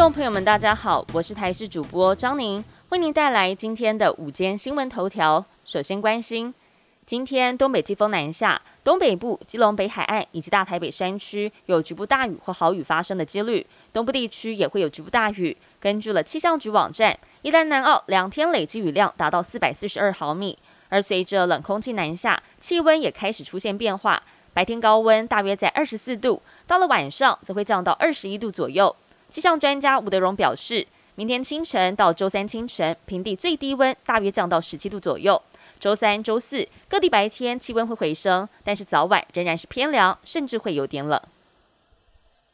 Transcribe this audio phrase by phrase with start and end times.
[0.00, 5.44] 众朋友们，大家好，我是台视主播张宁，为您带来今天的午间新闻头条。
[5.66, 6.54] 首先关心，
[7.04, 15.54] 今天东北季风南下，东北部、基隆北海岸以及大台北山区有局部大雨或豪雨发生的几率，东部地区也会有局部大雨。
[15.78, 20.56] 根据了气象局网站，宜兰南澳两天累积雨量达到四百四十二毫米，
[20.88, 24.22] 而随着冷空气南下，气温也开始出现变化，
[24.54, 28.96] 白天高温大约在二十四度，到了晚上则会降到二十一度左右。
[29.30, 30.84] 气象专家吴德荣表示，
[31.14, 35.40] 明天清晨到周三清晨，平地最低温大约降到十七度左右。
[35.78, 41.20] 周三、周四各地白天气温会回升，但是早晚仍然是偏凉，甚至会有点冷。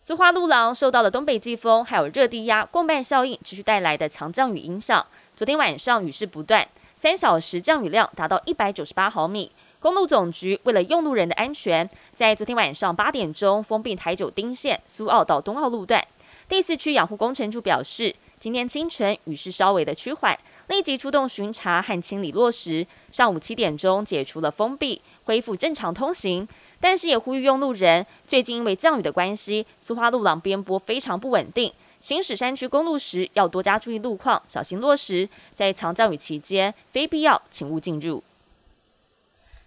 [0.00, 9.52] 苏花路廊受到了东北季风还有热低压共伴效应持续带来的强降雨影响，昨天晚上雨势不断，三小时降雨量达到一百九十八毫米。
[9.78, 16.04] 公路总局为了用路人的安全，在昨天晚上八点钟封闭台九丁线苏澳到东澳路段。
[16.52, 22.86] 第四区养护工程处表示，今天清晨雨势稍微的趋缓，立即出动巡查和清理落石。
[23.10, 26.46] 上午七点钟解除了封闭，恢复正常通行。
[26.78, 35.26] 但是也呼吁用路人，最近因为降雨的关系，苏花路廊边坡非常不稳定，行驶山区公路时要多加注意路况，小心落石。
[35.54, 38.22] 在强降雨期间，非必要请勿进入。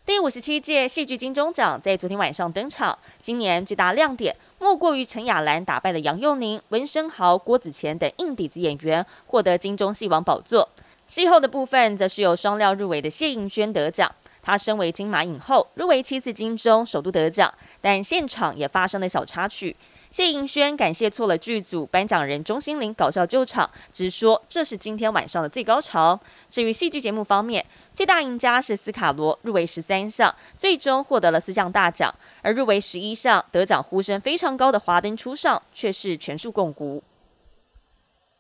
[0.06, 10.70] 第五十七届戏剧金钟奖在昨天晚上登场，今年最大亮点莫过于陈雅兰打败了杨佑宁、文生豪、郭子乾等硬底子演员，获得金钟戏王宝座。
[11.08, 19.76] 戏后的部分则是由双料入围的谢盈萱得奖，她身为金马影后，入围七次金钟，首度得奖，但现场也发生了小插曲。
[20.16, 26.18] 谢盈萱感谢错了剧组颁奖人钟欣凌搞笑救场，直说这是今天晚上的最高潮。
[26.50, 32.10] 至于戏剧节目方面，最大赢家是斯卡罗，入围十三项，最终获得了四项大奖；
[32.42, 37.04] 而入围十一项、得奖呼声非常高的《华灯初上》却是全数共估。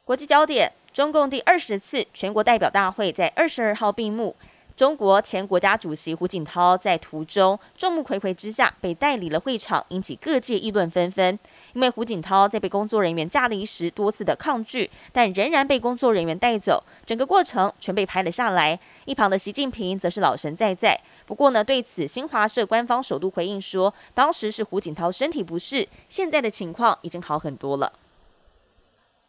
[0.05, 4.33] 国际焦点：中共第二十次全国代表大会在二十二号闭幕。
[4.75, 11.39] 中国前国家主席胡锦涛在途中众目睽睽之下被带离了会场，引起各界议论纷纷。
[11.71, 18.77] 因为胡锦涛在被工作人员架离时多次的抗拒，但仍然被工作人员带走，整个过程全被拍了下来。
[19.05, 20.99] 一旁的习近平则是老神在在。
[21.25, 27.93] 不过呢，对此新华社官方首度回应说，当时是胡锦涛身体不适，现在的情况已经好很多了。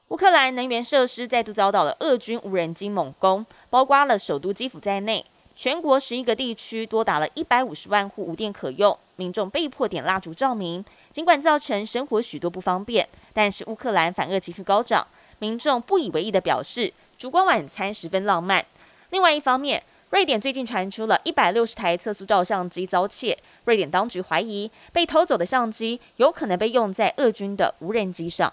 [0.08, 5.24] 乌克兰能源设施再度遭到了俄军无人机猛攻，包括了首都基辅在内。
[5.58, 10.84] 全国十一个地区多达了一百五十万户无电可用，民众被迫点蜡烛照明。
[11.10, 15.06] 尽管造成生活许多不方便，但是乌克兰反俄情绪高涨，
[15.38, 18.66] 民众不以为意的表示，烛光晚餐十分浪漫。
[19.08, 28.52] 另外一方面，瑞典最近传出了一百六十台测速照相机遭窃，瑞典当局怀疑被偷走的相机有可能被用在俄军的无人机上。